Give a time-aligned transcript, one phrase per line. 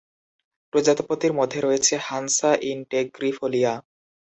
[0.73, 3.73] প্রজাতির মধ্যে রয়েছে "হান্সা ইনটেগ্রিফোলিয়া"।